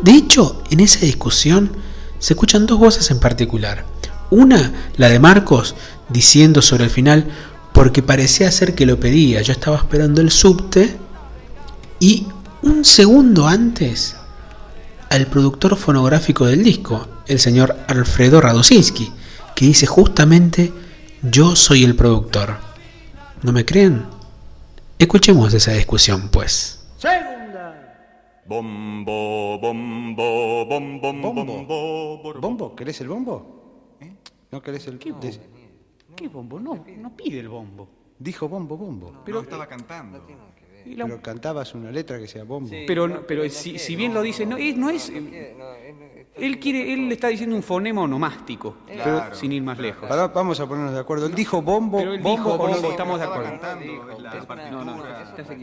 De 0.00 0.12
hecho, 0.12 0.62
en 0.70 0.80
esa 0.80 1.00
discusión 1.00 1.70
se 2.18 2.32
escuchan 2.32 2.64
dos 2.64 2.78
voces 2.78 3.10
en 3.10 3.20
particular. 3.20 3.84
Una, 4.30 4.72
la 4.96 5.10
de 5.10 5.18
Marcos, 5.18 5.74
diciendo 6.08 6.62
sobre 6.62 6.84
el 6.84 6.90
final, 6.90 7.26
porque 7.74 8.02
parecía 8.02 8.50
ser 8.50 8.74
que 8.74 8.86
lo 8.86 8.98
pedía, 8.98 9.42
yo 9.42 9.52
estaba 9.52 9.76
esperando 9.76 10.22
el 10.22 10.30
subte, 10.30 10.96
y 12.00 12.26
un 12.62 12.86
segundo 12.86 13.48
antes, 13.48 14.16
al 15.10 15.26
productor 15.26 15.76
fonográfico 15.76 16.46
del 16.46 16.64
disco, 16.64 17.06
el 17.26 17.38
señor 17.38 17.76
Alfredo 17.86 18.40
Radosinski, 18.40 19.12
que 19.54 19.66
dice 19.66 19.84
justamente, 19.84 20.72
yo 21.30 21.56
soy 21.56 21.84
el 21.84 21.96
productor. 21.96 22.56
¿No 23.42 23.52
me 23.52 23.64
creen? 23.64 24.04
Escuchemos 24.98 25.52
esa 25.54 25.72
discusión, 25.72 26.28
pues. 26.30 26.88
Bombo, 28.46 29.58
bombo, 29.58 30.66
bombo, 30.66 31.00
bombo, 31.00 31.44
bombo. 31.44 32.34
¿Bombo? 32.40 32.76
¿Querés 32.76 33.00
el 33.00 33.08
bombo? 33.08 33.96
¿No 34.50 34.62
querés 34.62 34.86
el 34.86 34.98
¿Qué 34.98 35.10
bombo? 35.10 35.28
¿Qué 36.16 36.28
bombo? 36.28 36.60
No, 36.60 36.84
no 36.98 37.16
pide 37.16 37.40
el 37.40 37.48
bombo. 37.48 37.88
Dijo 38.18 38.48
bombo, 38.48 38.76
bombo. 38.76 39.22
Pero 39.24 39.40
estaba 39.40 39.66
cantando. 39.66 40.24
Y 40.86 40.94
la- 40.94 41.04
Pero 41.04 41.20
cantabas 41.20 41.74
una 41.74 41.90
letra 41.90 42.18
que 42.18 42.28
sea 42.28 42.44
bombo. 42.44 42.70
pero 42.86 43.08
no- 43.08 43.20
pero 43.26 43.48
si, 43.50 43.78
si 43.78 43.96
bien 43.96 44.14
lo 44.14 44.22
dice, 44.22 44.46
no, 44.46 44.56
es- 44.56 44.76
no 44.76 44.88
es. 44.90 45.12
Él 46.38 46.58
quiere, 46.60 46.92
él 46.92 47.08
le 47.08 47.14
está 47.14 47.28
diciendo 47.28 47.56
un 47.56 47.62
fonema 47.62 48.02
onomástico, 48.02 48.76
pero 48.86 49.34
sin 49.34 49.52
ir 49.52 49.62
más 49.62 49.78
lejos. 49.78 50.06
Vamos 50.34 50.60
a 50.60 50.66
ponernos 50.68 50.92
de 50.92 51.00
acuerdo. 51.00 51.24
Él 51.26 51.34
dijo 51.34 51.62
bombo, 51.62 51.96
Pero 51.96 52.12
él 52.12 52.20
bombo 52.20 52.36
dijo 52.36 52.58
bombo, 52.58 52.90
estamos 52.90 53.18
de 53.18 53.24
acuerdo. 53.24 53.50
cantando 53.52 53.84
es 54.12 54.20
la 54.22 54.30
partitura. 54.46 54.96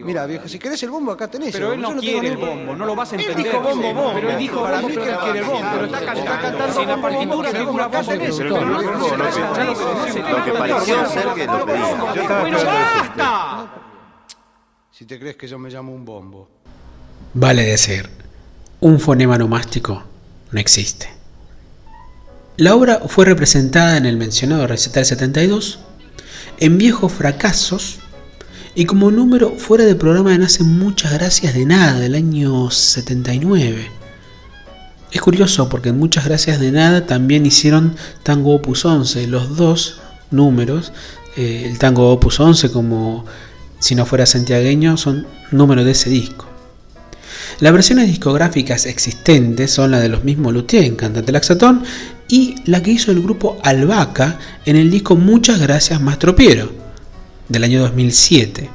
Mira, 0.03 0.25
viejo, 0.25 0.47
si 0.47 0.57
querés 0.57 0.81
el 0.81 0.89
bombo 0.89 1.11
acá 1.11 1.27
tenés. 1.29 1.51
Pero 1.51 1.73
él 1.73 1.81
no 1.81 1.95
quiere 1.97 2.27
el 2.29 2.37
bombo, 2.37 2.75
no 2.75 2.85
lo 2.87 2.95
vas 2.95 3.13
a 3.13 3.15
Él 3.17 3.21
entender. 3.21 3.45
dijo 3.51 3.61
bombo, 3.63 3.93
bombo. 3.93 4.11
Pero 4.15 4.29
él 4.31 4.37
dijo 4.39 4.63
Para 4.63 4.81
mí 4.81 4.87
que 4.87 4.93
él 5.09 5.17
quiere 5.23 5.39
el 5.39 5.45
bombo. 5.45 5.67
Pero 5.73 5.85
está 5.85 6.05
cantando. 6.05 6.73
Si 6.73 6.85
la 6.87 7.01
partitura 7.01 7.49
figura 7.51 7.85
acá 7.85 8.03
tenés. 8.03 8.35
pero 8.35 8.61
no 8.65 8.81
lo 8.81 8.81
Lo 8.81 10.43
que 10.45 10.51
pareció 10.57 11.05
ser 11.05 11.27
que 11.35 11.45
lo 11.45 11.65
pedía. 11.65 12.39
Bueno, 12.41 12.57
basta. 12.65 13.67
Si 14.95 15.05
te 15.05 15.17
crees 15.17 15.37
que 15.37 15.47
yo 15.47 15.57
me 15.57 15.71
llamo 15.71 15.91
un 15.91 16.05
bombo. 16.05 16.47
Vale 17.33 17.63
decir, 17.63 18.07
un 18.79 18.99
fonema 18.99 19.39
nomástico 19.39 20.03
no 20.51 20.59
existe. 20.59 21.09
La 22.57 22.75
obra 22.75 23.01
fue 23.07 23.25
representada 23.25 23.97
en 23.97 24.05
el 24.05 24.17
mencionado 24.17 24.67
recital 24.67 25.03
72, 25.03 25.79
en 26.59 26.77
Viejos 26.77 27.11
Fracasos, 27.11 28.01
y 28.75 28.85
como 28.85 29.09
número 29.09 29.53
fuera 29.57 29.83
de 29.83 29.95
programa 29.95 30.29
de 30.29 30.37
Nace 30.37 30.63
Muchas 30.63 31.11
Gracias 31.13 31.55
de 31.55 31.65
Nada, 31.65 31.99
del 31.99 32.13
año 32.13 32.69
79. 32.69 33.89
Es 35.11 35.21
curioso 35.21 35.69
porque 35.69 35.89
en 35.89 35.97
Muchas 35.97 36.25
Gracias 36.25 36.59
de 36.59 36.71
Nada 36.71 37.07
también 37.07 37.47
hicieron 37.47 37.95
Tango 38.21 38.53
Opus 38.53 38.85
11, 38.85 39.25
los 39.25 39.57
dos 39.57 40.01
números, 40.29 40.93
eh, 41.35 41.63
el 41.65 41.79
Tango 41.79 42.11
Opus 42.11 42.39
11 42.39 42.71
como 42.71 43.25
si 43.83 43.95
no 43.95 44.05
fuera 44.05 44.25
santiagueño, 44.25 44.95
son 44.95 45.27
números 45.51 45.83
de 45.83 45.91
ese 45.91 46.09
disco. 46.09 46.45
Las 47.59 47.73
versiones 47.73 48.07
discográficas 48.07 48.85
existentes 48.85 49.71
son 49.71 49.91
la 49.91 49.99
de 49.99 50.07
los 50.07 50.23
mismos 50.23 50.53
Luthier 50.53 50.85
en 50.85 50.95
Cantante 50.95 51.33
Laxatón 51.33 51.83
y 52.29 52.55
la 52.63 52.81
que 52.81 52.91
hizo 52.91 53.11
el 53.11 53.21
grupo 53.21 53.57
Albaca 53.61 54.39
en 54.65 54.77
el 54.77 54.89
disco 54.89 55.17
Muchas 55.17 55.59
Gracias 55.59 55.99
Mastropiero 55.99 56.71
del 57.49 57.65
año 57.65 57.81
2007. 57.81 58.69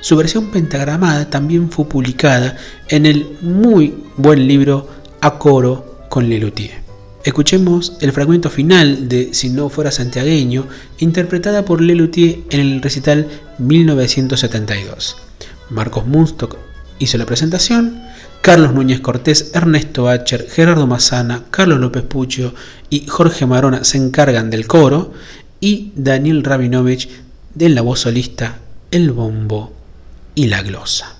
Su 0.00 0.16
versión 0.16 0.50
pentagramada 0.50 1.30
también 1.30 1.70
fue 1.70 1.88
publicada 1.88 2.56
en 2.88 3.06
el 3.06 3.36
muy 3.40 3.94
buen 4.16 4.48
libro 4.48 4.88
A 5.20 5.38
Coro 5.38 6.06
con 6.08 6.28
Lelutier. 6.28 6.87
Escuchemos 7.24 7.96
el 8.00 8.12
fragmento 8.12 8.48
final 8.48 9.08
de 9.08 9.34
Si 9.34 9.50
no 9.50 9.68
fuera 9.68 9.90
santiagueño, 9.90 10.66
interpretada 10.98 11.64
por 11.64 11.80
Lelutier 11.80 12.40
en 12.50 12.60
el 12.60 12.82
recital 12.82 13.28
1972. 13.58 15.16
Marcos 15.70 16.06
Munstock 16.06 16.56
hizo 16.98 17.18
la 17.18 17.26
presentación, 17.26 18.00
Carlos 18.40 18.72
Núñez 18.72 19.00
Cortés, 19.00 19.50
Ernesto 19.52 20.04
Bacher, 20.04 20.48
Gerardo 20.48 20.86
Mazana, 20.86 21.44
Carlos 21.50 21.80
López 21.80 22.04
Puccio 22.04 22.54
y 22.88 23.06
Jorge 23.06 23.46
Marona 23.46 23.84
se 23.84 23.98
encargan 23.98 24.48
del 24.48 24.66
coro 24.66 25.12
y 25.60 25.92
Daniel 25.96 26.44
Rabinovich 26.44 27.10
de 27.54 27.68
la 27.68 27.82
voz 27.82 28.00
solista, 28.00 28.58
el 28.92 29.10
bombo 29.10 29.72
y 30.34 30.46
la 30.46 30.62
glosa. 30.62 31.17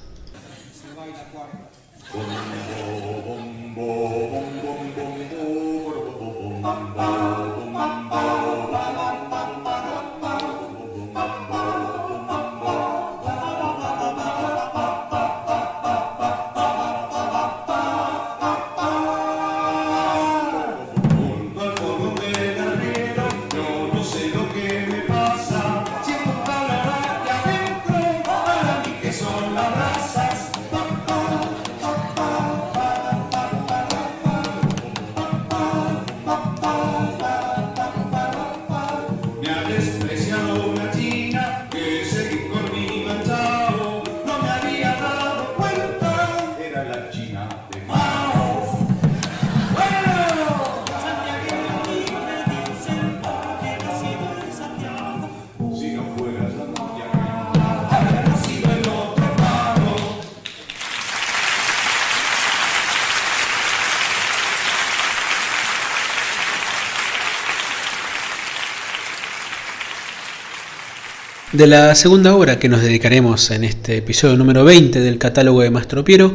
De 71.58 71.66
la 71.66 71.92
segunda 71.96 72.36
obra 72.36 72.60
que 72.60 72.68
nos 72.68 72.82
dedicaremos 72.82 73.50
en 73.50 73.64
este 73.64 73.96
episodio 73.96 74.36
número 74.36 74.62
20 74.62 75.00
del 75.00 75.18
catálogo 75.18 75.60
de 75.60 75.72
Mastro 75.72 76.04
Piero 76.04 76.32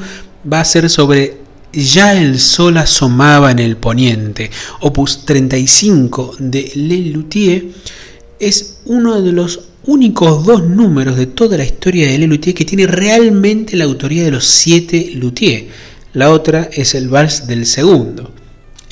va 0.51 0.59
a 0.59 0.65
ser 0.65 0.89
sobre 0.89 1.37
Ya 1.71 2.11
el 2.11 2.41
sol 2.41 2.77
asomaba 2.77 3.49
en 3.49 3.59
el 3.59 3.77
poniente, 3.77 4.51
opus 4.81 5.23
35 5.23 6.35
de 6.39 6.73
Le 6.75 6.97
Luthier. 7.05 7.67
Es 8.37 8.81
uno 8.83 9.21
de 9.21 9.31
los 9.31 9.61
únicos 9.85 10.45
dos 10.45 10.67
números 10.67 11.15
de 11.15 11.27
toda 11.27 11.57
la 11.57 11.63
historia 11.63 12.11
de 12.11 12.17
Le 12.17 12.27
Luthier 12.27 12.53
que 12.53 12.65
tiene 12.65 12.85
realmente 12.85 13.77
la 13.77 13.85
autoría 13.85 14.25
de 14.25 14.31
los 14.31 14.43
siete 14.43 15.11
Luthier. 15.15 15.67
La 16.11 16.31
otra 16.31 16.69
es 16.69 16.95
el 16.95 17.07
vals 17.07 17.47
del 17.47 17.65
segundo 17.65 18.29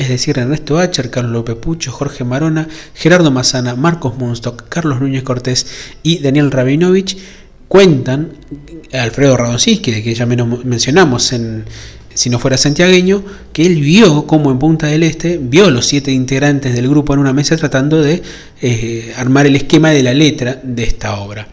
es 0.02 0.10
decir, 0.10 0.40
Ernesto 0.40 0.80
Acher, 0.80 1.12
Carlos 1.12 1.32
López 1.32 1.56
Pucho, 1.56 1.92
Jorge 1.92 2.24
Marona, 2.24 2.68
Gerardo 2.96 3.30
Mazana, 3.30 3.76
Marcos 3.76 4.18
Munstock, 4.18 4.68
Carlos 4.68 5.00
Núñez 5.00 5.22
Cortés 5.22 5.68
y 6.02 6.18
Daniel 6.18 6.50
Rabinovich, 6.50 7.18
cuentan, 7.68 8.32
Alfredo 8.94 9.38
Radonski, 9.38 9.92
de 9.92 10.02
que 10.02 10.16
ya 10.16 10.26
menos 10.26 10.66
mencionamos 10.66 11.32
en 11.34 11.66
Si 12.16 12.30
no 12.32 12.40
fuera 12.40 12.58
santiagueño, 12.58 13.24
que 13.54 13.66
él 13.66 13.80
vio 13.80 14.26
como 14.26 14.52
en 14.52 14.58
Punta 14.58 14.88
del 14.88 15.04
Este, 15.04 15.38
vio 15.38 15.70
los 15.70 15.86
siete 15.86 16.12
integrantes 16.12 16.74
del 16.74 16.90
grupo 16.90 17.14
en 17.14 17.20
una 17.20 17.32
mesa 17.32 17.56
tratando 17.56 18.02
de 18.02 18.24
eh, 18.62 19.14
armar 19.16 19.46
el 19.46 19.56
esquema 19.56 19.92
de 19.92 20.04
la 20.04 20.14
letra 20.14 20.60
de 20.62 20.84
esta 20.84 21.20
obra. 21.20 21.48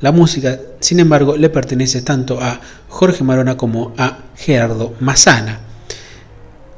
La 0.00 0.12
música, 0.12 0.58
sin 0.78 1.00
embargo, 1.00 1.36
le 1.36 1.50
pertenece 1.50 2.00
tanto 2.02 2.40
a 2.40 2.60
Jorge 2.88 3.24
Marona 3.24 3.56
como 3.56 3.92
a 3.98 4.18
Gerardo 4.36 4.94
Mazana 5.00 5.67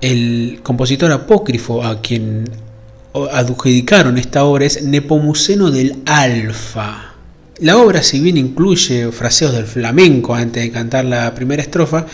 el 0.00 0.60
compositor 0.62 1.12
apócrifo 1.12 1.84
a 1.84 2.00
quien 2.00 2.48
adjudicaron 3.32 4.18
esta 4.18 4.44
obra 4.44 4.64
es 4.64 4.82
Nepomuceno 4.82 5.70
del 5.70 5.96
Alfa. 6.06 7.14
La 7.58 7.76
obra, 7.76 8.02
si 8.02 8.20
bien 8.20 8.36
incluye 8.36 9.12
fraseos 9.12 9.52
del 9.52 9.66
flamenco 9.66 10.34
antes 10.34 10.62
de 10.62 10.70
cantar 10.70 11.04
la 11.04 11.34
primera 11.34 11.62
estrofa, 11.62 12.06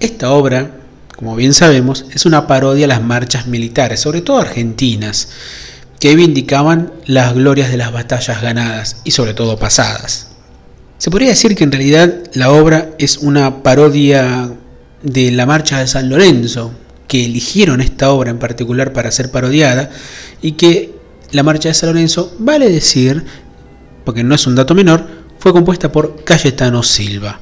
esta 0.00 0.30
obra, 0.30 0.70
como 1.16 1.36
bien 1.36 1.52
sabemos, 1.52 2.06
es 2.14 2.24
una 2.24 2.46
parodia 2.46 2.86
a 2.86 2.88
las 2.88 3.02
marchas 3.02 3.46
militares, 3.46 4.00
sobre 4.00 4.22
todo 4.22 4.38
argentinas, 4.38 5.28
que 6.00 6.14
vindicaban 6.14 6.92
las 7.04 7.34
glorias 7.34 7.70
de 7.70 7.76
las 7.76 7.92
batallas 7.92 8.40
ganadas 8.40 9.02
y 9.04 9.10
sobre 9.10 9.34
todo 9.34 9.58
pasadas. 9.58 10.28
Se 10.96 11.10
podría 11.10 11.30
decir 11.30 11.54
que 11.54 11.64
en 11.64 11.72
realidad 11.72 12.14
la 12.32 12.50
obra 12.50 12.90
es 12.98 13.18
una 13.18 13.62
parodia 13.62 14.50
de 15.02 15.30
la 15.32 15.44
marcha 15.44 15.80
de 15.80 15.86
San 15.86 16.08
Lorenzo, 16.08 16.72
que 17.08 17.24
eligieron 17.24 17.80
esta 17.80 18.12
obra 18.12 18.30
en 18.30 18.38
particular 18.38 18.92
para 18.92 19.10
ser 19.10 19.30
parodiada 19.30 19.90
y 20.40 20.52
que 20.52 20.92
la 21.32 21.42
marcha 21.42 21.68
de 21.68 21.74
San 21.74 21.90
Lorenzo, 21.90 22.34
vale 22.38 22.70
decir, 22.70 23.24
porque 24.04 24.22
no 24.22 24.34
es 24.34 24.46
un 24.46 24.54
dato 24.54 24.74
menor, 24.74 25.06
fue 25.38 25.52
compuesta 25.52 25.90
por 25.90 26.22
Cayetano 26.24 26.82
Silva. 26.82 27.40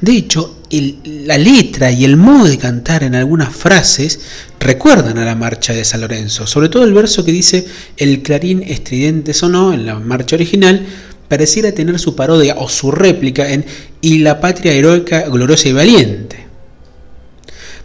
De 0.00 0.12
hecho, 0.12 0.58
la 0.70 1.38
letra 1.38 1.90
y 1.90 2.04
el 2.04 2.16
modo 2.16 2.44
de 2.44 2.58
cantar 2.58 3.02
en 3.02 3.14
algunas 3.14 3.54
frases 3.54 4.20
recuerdan 4.58 5.18
a 5.18 5.24
la 5.24 5.34
marcha 5.34 5.72
de 5.72 5.84
San 5.84 6.00
Lorenzo, 6.02 6.46
sobre 6.46 6.68
todo 6.68 6.84
el 6.84 6.92
verso 6.92 7.24
que 7.24 7.32
dice 7.32 7.66
el 7.96 8.22
clarín 8.22 8.62
estridente 8.62 9.32
sonó 9.32 9.72
en 9.72 9.86
la 9.86 9.98
marcha 9.98 10.36
original, 10.36 10.86
pareciera 11.28 11.72
tener 11.72 11.98
su 11.98 12.14
parodia 12.14 12.56
o 12.58 12.68
su 12.68 12.90
réplica 12.90 13.50
en 13.50 13.64
y 14.00 14.18
la 14.18 14.40
patria 14.40 14.72
heroica, 14.72 15.28
gloriosa 15.28 15.68
y 15.68 15.72
valiente. 15.72 16.49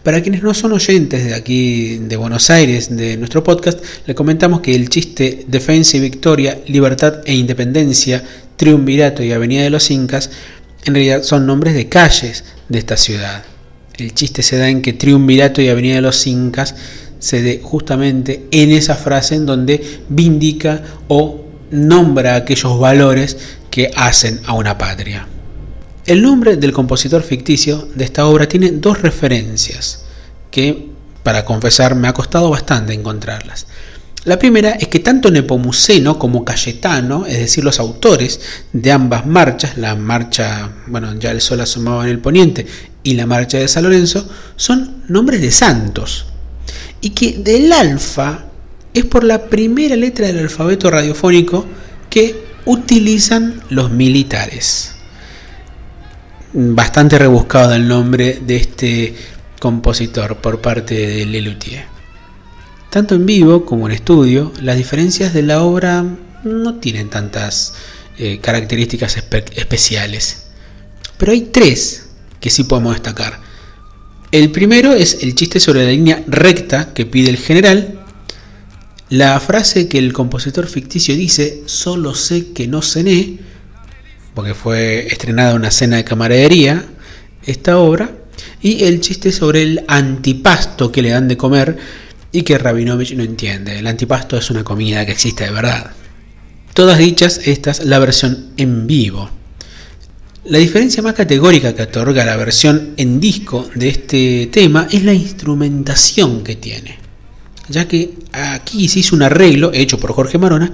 Para 0.06 0.22
quienes 0.22 0.44
no 0.44 0.54
son 0.54 0.70
oyentes 0.70 1.24
de 1.24 1.34
aquí 1.34 1.98
de 1.98 2.14
Buenos 2.16 2.48
Aires, 2.48 2.96
de 2.96 3.16
nuestro 3.16 3.42
podcast, 3.42 3.84
le 4.06 4.14
comentamos 4.14 4.60
que 4.60 4.72
el 4.72 4.88
chiste 4.88 5.46
Defensa 5.48 5.96
y 5.96 6.00
Victoria, 6.00 6.60
Libertad 6.68 7.22
e 7.24 7.34
Independencia, 7.34 8.22
Triunvirato 8.54 9.24
y 9.24 9.32
Avenida 9.32 9.64
de 9.64 9.70
los 9.70 9.90
Incas, 9.90 10.30
en 10.84 10.94
realidad 10.94 11.24
son 11.24 11.44
nombres 11.44 11.74
de 11.74 11.88
calles 11.88 12.44
de 12.68 12.78
esta 12.78 12.96
ciudad. 12.96 13.42
El 13.98 14.14
chiste 14.14 14.44
se 14.44 14.58
da 14.58 14.68
en 14.68 14.80
que 14.80 14.92
Triunvirato 14.92 15.60
y 15.60 15.70
Avenida 15.70 15.96
de 15.96 16.02
los 16.02 16.24
Incas 16.28 16.76
se 17.18 17.42
dé 17.42 17.60
justamente 17.60 18.46
en 18.52 18.70
esa 18.70 18.94
frase 18.94 19.34
en 19.34 19.44
donde 19.44 20.02
vindica 20.08 20.84
o 21.08 21.46
nombra 21.72 22.36
aquellos 22.36 22.78
valores 22.78 23.36
que 23.72 23.90
hacen 23.96 24.38
a 24.46 24.52
una 24.52 24.78
patria. 24.78 25.26
El 26.06 26.22
nombre 26.22 26.56
del 26.56 26.72
compositor 26.72 27.24
ficticio 27.24 27.88
de 27.96 28.04
esta 28.04 28.26
obra 28.26 28.46
tiene 28.46 28.70
dos 28.70 29.02
referencias 29.02 30.04
que, 30.52 30.90
para 31.24 31.44
confesar, 31.44 31.96
me 31.96 32.06
ha 32.06 32.14
costado 32.14 32.48
bastante 32.48 32.92
encontrarlas. 32.92 33.66
La 34.22 34.38
primera 34.38 34.70
es 34.70 34.86
que 34.86 35.00
tanto 35.00 35.32
Nepomuceno 35.32 36.16
como 36.16 36.44
Cayetano, 36.44 37.26
es 37.26 37.38
decir, 37.38 37.64
los 37.64 37.80
autores 37.80 38.40
de 38.72 38.92
ambas 38.92 39.26
marchas, 39.26 39.78
la 39.78 39.96
marcha, 39.96 40.70
bueno, 40.86 41.12
ya 41.18 41.32
el 41.32 41.40
sol 41.40 41.60
asomaba 41.60 42.04
en 42.04 42.10
el 42.10 42.20
poniente, 42.20 42.64
y 43.02 43.14
la 43.14 43.26
marcha 43.26 43.58
de 43.58 43.66
San 43.66 43.82
Lorenzo, 43.82 44.28
son 44.54 45.02
nombres 45.08 45.40
de 45.40 45.50
santos. 45.50 46.26
Y 47.00 47.10
que 47.10 47.38
del 47.38 47.72
alfa 47.72 48.44
es 48.94 49.04
por 49.06 49.24
la 49.24 49.46
primera 49.46 49.96
letra 49.96 50.28
del 50.28 50.38
alfabeto 50.38 50.88
radiofónico 50.88 51.66
que 52.08 52.46
utilizan 52.64 53.60
los 53.70 53.90
militares 53.90 54.95
bastante 56.58 57.18
rebuscado 57.18 57.74
el 57.74 57.86
nombre 57.86 58.40
de 58.40 58.56
este 58.56 59.14
compositor 59.60 60.38
por 60.38 60.62
parte 60.62 60.94
de 60.94 61.26
Lelutier. 61.26 61.84
Tanto 62.88 63.14
en 63.14 63.26
vivo 63.26 63.66
como 63.66 63.86
en 63.86 63.92
estudio, 63.92 64.52
las 64.62 64.78
diferencias 64.78 65.34
de 65.34 65.42
la 65.42 65.62
obra 65.62 66.02
no 66.44 66.76
tienen 66.76 67.10
tantas 67.10 67.74
eh, 68.16 68.38
características 68.40 69.18
especiales. 69.54 70.46
Pero 71.18 71.32
hay 71.32 71.42
tres 71.42 72.06
que 72.40 72.48
sí 72.48 72.64
podemos 72.64 72.94
destacar. 72.94 73.38
El 74.32 74.50
primero 74.50 74.94
es 74.94 75.22
el 75.22 75.34
chiste 75.34 75.60
sobre 75.60 75.84
la 75.84 75.90
línea 75.90 76.24
recta 76.26 76.94
que 76.94 77.04
pide 77.04 77.28
el 77.28 77.36
general. 77.36 78.00
La 79.10 79.38
frase 79.40 79.88
que 79.88 79.98
el 79.98 80.14
compositor 80.14 80.66
ficticio 80.68 81.14
dice, 81.14 81.64
solo 81.66 82.14
sé 82.14 82.52
que 82.54 82.66
no 82.66 82.80
cené, 82.80 83.45
porque 84.36 84.52
fue 84.52 85.06
estrenada 85.06 85.54
una 85.54 85.70
cena 85.70 85.96
de 85.96 86.04
camaradería, 86.04 86.84
esta 87.46 87.78
obra, 87.78 88.10
y 88.60 88.84
el 88.84 89.00
chiste 89.00 89.32
sobre 89.32 89.62
el 89.62 89.84
antipasto 89.88 90.92
que 90.92 91.00
le 91.00 91.08
dan 91.08 91.26
de 91.26 91.38
comer 91.38 91.78
y 92.32 92.42
que 92.42 92.58
Rabinovich 92.58 93.14
no 93.14 93.22
entiende. 93.22 93.78
El 93.78 93.86
antipasto 93.86 94.36
es 94.36 94.50
una 94.50 94.62
comida 94.62 95.06
que 95.06 95.12
existe 95.12 95.44
de 95.44 95.52
verdad. 95.52 95.90
Todas 96.74 96.98
dichas, 96.98 97.40
estas, 97.46 97.86
la 97.86 97.98
versión 97.98 98.48
en 98.58 98.86
vivo. 98.86 99.30
La 100.44 100.58
diferencia 100.58 101.02
más 101.02 101.14
categórica 101.14 101.74
que 101.74 101.84
otorga 101.84 102.22
la 102.26 102.36
versión 102.36 102.92
en 102.98 103.18
disco 103.18 103.66
de 103.74 103.88
este 103.88 104.50
tema 104.52 104.86
es 104.90 105.02
la 105.02 105.14
instrumentación 105.14 106.44
que 106.44 106.56
tiene. 106.56 106.98
Ya 107.70 107.88
que 107.88 108.12
aquí 108.32 108.86
se 108.88 108.98
hizo 108.98 109.16
un 109.16 109.22
arreglo 109.22 109.72
hecho 109.72 109.98
por 109.98 110.12
Jorge 110.12 110.36
Marona 110.36 110.70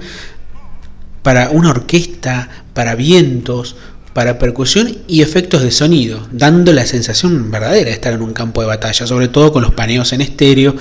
para 1.23 1.49
una 1.49 1.71
orquesta, 1.71 2.49
para 2.73 2.95
vientos, 2.95 3.75
para 4.13 4.37
percusión 4.37 4.99
y 5.07 5.21
efectos 5.21 5.63
de 5.63 5.71
sonido, 5.71 6.27
dando 6.31 6.71
la 6.71 6.85
sensación 6.85 7.49
verdadera 7.49 7.89
de 7.89 7.93
estar 7.93 8.13
en 8.13 8.21
un 8.21 8.33
campo 8.33 8.61
de 8.61 8.67
batalla, 8.67 9.07
sobre 9.07 9.27
todo 9.27 9.51
con 9.51 9.63
los 9.63 9.73
paneos 9.73 10.13
en 10.13 10.21
estéreo 10.21 10.75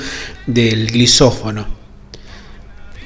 del 0.46 0.88
glisófono. 0.88 1.80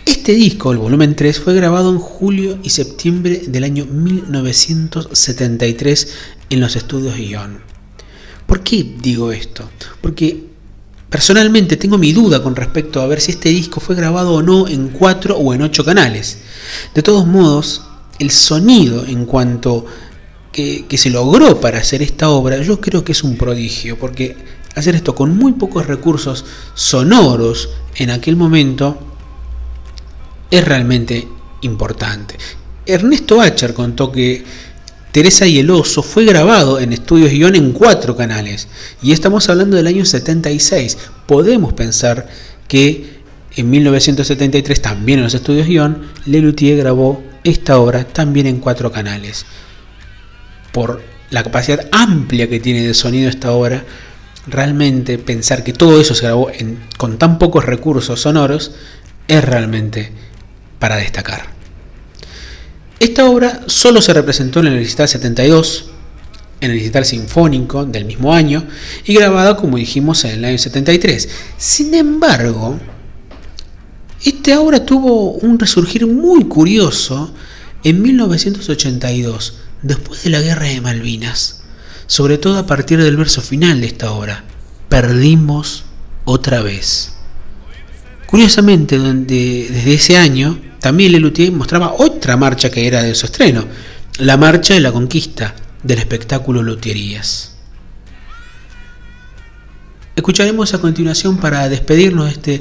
Este 0.05 0.33
disco, 0.33 0.72
el 0.72 0.79
volumen 0.79 1.14
3, 1.14 1.38
fue 1.38 1.55
grabado 1.55 1.90
en 1.90 1.99
julio 1.99 2.59
y 2.62 2.70
septiembre 2.70 3.42
del 3.46 3.62
año 3.64 3.85
1973 3.87 6.09
en 6.51 6.61
los 6.61 6.77
estudios 6.77 7.18
Ion. 7.18 7.61
¿Por 8.46 8.62
qué 8.62 8.94
digo 9.01 9.33
esto? 9.33 9.68
Porque 10.01 10.44
personalmente 11.11 11.77
tengo 11.77 11.99
mi 11.99 12.12
duda 12.12 12.42
con 12.42 12.57
respecto 12.57 13.01
a 13.01 13.07
ver 13.07 13.21
si 13.21 13.33
este 13.33 13.51
disco 13.51 13.81
fue 13.81 13.97
grabado 13.97 14.35
o 14.35 14.42
no 14.42 14.69
en 14.69 14.88
4 14.88 15.37
o 15.37 15.55
en 15.55 15.62
8 15.62 15.85
canales. 15.85 16.38
De 16.95 17.03
todos 17.03 17.27
modos, 17.27 17.83
el 18.19 18.31
sonido 18.31 19.05
en 19.07 19.27
cuanto 19.27 19.87
que, 20.53 20.87
se 20.97 21.11
logró 21.11 21.61
para 21.61 21.79
hacer 21.79 22.03
esta 22.03 22.31
obra, 22.31 22.62
yo 22.62 22.81
creo 22.81 23.05
que 23.05 23.12
es 23.12 23.23
un 23.23 23.37
prodigio, 23.37 23.99
porque 23.99 24.37
hacer 24.75 24.95
esto 24.95 25.14
con 25.14 25.37
muy 25.37 25.53
pocos 25.53 25.87
recursos 25.87 26.45
sonoros 26.75 27.69
en 27.97 28.11
aquel 28.11 28.37
momento 28.37 28.99
es 30.51 30.64
realmente 30.64 31.29
importante. 31.62 32.37
Ernesto 32.87 33.40
Acher 33.40 33.75
contó 33.75 34.11
que 34.12 34.45
Teresa 35.17 35.47
y 35.47 35.59
el 35.59 35.71
oso 35.71 36.03
fue 36.03 36.27
grabado 36.27 36.79
en 36.79 36.93
estudios 36.93 37.31
guion 37.31 37.55
en 37.55 37.73
cuatro 37.73 38.15
canales 38.15 38.69
y 39.03 39.13
estamos 39.13 39.49
hablando 39.49 39.79
del 39.79 39.87
año 39.87 40.05
76. 40.05 40.99
Podemos 41.25 41.73
pensar 41.73 42.29
que 42.69 43.23
en 43.57 43.71
1973 43.71 44.83
también 44.83 45.21
en 45.21 45.25
los 45.25 45.33
estudios 45.33 45.69
guion 45.69 46.03
Lelutier 46.27 46.77
grabó 46.77 47.23
esta 47.45 47.79
obra 47.79 48.05
también 48.05 48.47
en 48.47 48.59
cuatro 48.59 48.93
canales. 48.93 49.47
Por 50.71 51.03
la 51.31 51.43
capacidad 51.43 51.89
amplia 51.93 52.51
que 52.51 52.61
tiene 52.61 52.87
de 52.87 52.93
sonido 52.93 53.31
esta 53.31 53.53
obra, 53.53 53.85
realmente 54.47 55.17
pensar 55.17 55.65
que 55.65 55.73
todo 55.73 55.99
eso 55.99 56.15
se 56.15 56.27
grabó 56.27 56.51
con 56.99 57.17
tan 57.17 57.39
pocos 57.39 57.65
recursos 57.65 58.21
sonoros 58.21 58.73
es 59.29 59.43
realmente 59.43 60.13
para 60.79 60.97
destacar. 60.97 61.56
Esta 62.99 63.27
obra 63.27 63.63
solo 63.67 64.01
se 64.01 64.15
representó 64.15 64.61
en 64.61 64.69
el 64.69 64.79
recital 64.79 65.09
72, 65.09 65.91
en 66.61 66.71
el 66.71 66.79
recital 66.79 67.05
sinfónico 67.05 67.85
del 67.85 68.07
mismo 68.07 68.33
año 68.33 68.67
y 69.05 69.15
grabada, 69.15 69.57
como 69.57 69.77
dijimos, 69.77 70.25
en 70.25 70.33
el 70.33 70.45
año 70.45 70.59
73. 70.59 71.29
Sin 71.59 71.95
embargo, 71.95 72.79
esta 74.25 74.61
obra 74.61 74.85
tuvo 74.85 75.33
un 75.33 75.59
resurgir 75.59 76.07
muy 76.07 76.45
curioso 76.45 77.35
en 77.85 78.03
1982, 78.03 79.59
después 79.83 80.25
de 80.25 80.31
la 80.31 80.41
Guerra 80.41 80.67
de 80.67 80.81
Malvinas, 80.81 81.63
sobre 82.07 82.39
todo 82.39 82.59
a 82.59 82.67
partir 82.67 83.03
del 83.03 83.17
verso 83.17 83.43
final 83.43 83.81
de 83.81 83.89
esta 83.89 84.11
obra, 84.13 84.45
Perdimos 84.89 85.85
otra 86.25 86.63
vez. 86.63 87.13
Curiosamente, 88.27 88.99
desde 88.99 89.95
ese 89.95 90.17
año, 90.17 90.61
también 90.81 91.12
Lelutier 91.12 91.53
mostraba 91.53 91.95
otra 91.99 92.37
marcha 92.37 92.71
que 92.71 92.87
era 92.87 93.03
de 93.03 93.15
su 93.15 93.27
estreno, 93.27 93.65
la 94.19 94.37
marcha 94.37 94.75
de 94.75 94.81
la 94.81 94.93
conquista 94.93 95.55
del 95.83 95.99
espectáculo 95.99 96.62
Loterías. 96.62 97.57
Escucharemos 100.15 100.73
a 100.73 100.81
continuación 100.81 101.37
para 101.37 101.69
despedirnos 101.69 102.27
de 102.27 102.33
este 102.33 102.61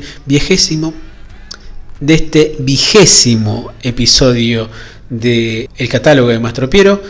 de 2.00 2.14
este 2.14 2.56
vigésimo 2.60 3.72
episodio 3.82 4.70
de 5.10 5.70
El 5.78 5.88
catálogo 5.88 6.30
de 6.30 6.40
Mastro 6.40 6.70
Piero, 6.70 7.02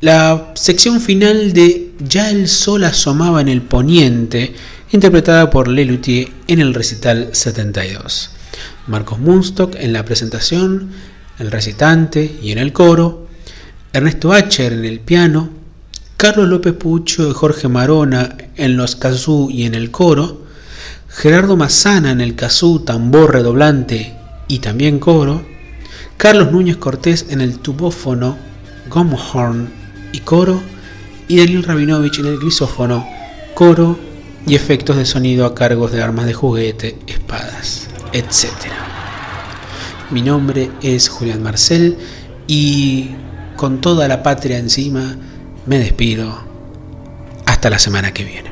la 0.00 0.52
sección 0.54 1.00
final 1.00 1.52
de 1.52 1.92
Ya 2.06 2.30
el 2.30 2.48
sol 2.48 2.84
asomaba 2.84 3.40
en 3.40 3.48
el 3.48 3.62
poniente, 3.62 4.54
interpretada 4.92 5.50
por 5.50 5.68
Lelutier 5.68 6.28
en 6.46 6.60
el 6.60 6.74
recital 6.74 7.30
72. 7.32 8.30
Marcos 8.90 9.20
Munstock 9.20 9.76
en 9.76 9.92
la 9.92 10.04
presentación, 10.04 10.90
el 11.38 11.50
recitante 11.50 12.38
y 12.42 12.50
en 12.50 12.58
el 12.58 12.72
coro, 12.72 13.28
Ernesto 13.92 14.32
Acher 14.32 14.72
en 14.72 14.84
el 14.84 14.98
piano, 14.98 15.48
Carlos 16.16 16.48
López 16.48 16.74
Pucho 16.74 17.30
y 17.30 17.32
Jorge 17.32 17.68
Marona 17.68 18.36
en 18.56 18.76
los 18.76 18.96
kazoo 18.96 19.48
y 19.48 19.64
en 19.64 19.76
el 19.76 19.92
coro, 19.92 20.42
Gerardo 21.08 21.56
Mazana 21.56 22.10
en 22.10 22.20
el 22.20 22.34
kazoo, 22.34 22.82
tambor 22.82 23.32
redoblante 23.32 24.16
y 24.48 24.58
también 24.58 24.98
coro, 24.98 25.46
Carlos 26.16 26.50
Núñez 26.50 26.76
Cortés 26.76 27.26
en 27.30 27.40
el 27.40 27.60
tubófono, 27.60 28.36
gomhorn 28.88 29.70
y 30.12 30.18
coro, 30.20 30.60
y 31.28 31.38
Daniel 31.38 31.62
Rabinovich 31.62 32.18
en 32.18 32.26
el 32.26 32.38
grisófono, 32.38 33.06
coro 33.54 33.96
y 34.46 34.56
efectos 34.56 34.96
de 34.96 35.06
sonido 35.06 35.46
a 35.46 35.54
cargos 35.54 35.92
de 35.92 36.02
armas 36.02 36.26
de 36.26 36.34
juguete, 36.34 36.98
espadas, 37.06 37.89
etc. 38.12 38.46
Mi 40.10 40.22
nombre 40.22 40.70
es 40.82 41.08
Julián 41.08 41.42
Marcel 41.42 41.96
y 42.46 43.10
con 43.56 43.80
toda 43.80 44.08
la 44.08 44.22
patria 44.22 44.58
encima 44.58 45.16
me 45.66 45.78
despido. 45.78 46.48
Hasta 47.46 47.70
la 47.70 47.78
semana 47.78 48.12
que 48.12 48.24
viene. 48.24 48.49